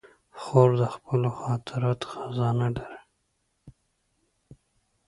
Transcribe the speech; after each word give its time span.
خور 0.39 0.69
د 0.81 0.83
خپلو 0.95 1.29
خاطرو 1.39 1.91
خزانه 2.09 2.67
لري. 2.77 3.01